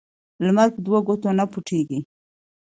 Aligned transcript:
لمر 0.45 0.67
په 0.75 0.79
دوو 0.85 0.99
ګوتو 1.07 1.29
نه 1.39 1.45
پوټیږی. 1.51 1.99